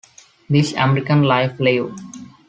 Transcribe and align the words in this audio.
This 0.49 0.73
American 0.73 1.21
Life 1.21 1.59
Live! 1.59 1.93